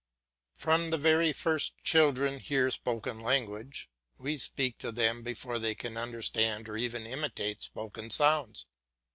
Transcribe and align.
From 0.55 0.89
the 0.89 0.97
very 0.97 1.31
first 1.31 1.73
children 1.83 2.39
hear 2.39 2.71
spoken 2.71 3.19
language; 3.19 3.87
we 4.17 4.35
speak 4.39 4.79
to 4.79 4.91
them 4.91 5.21
before 5.21 5.59
they 5.59 5.75
can 5.75 5.95
understand 5.95 6.67
or 6.67 6.75
even 6.75 7.05
imitate 7.05 7.61
spoken 7.61 8.09
sounds. 8.09 8.65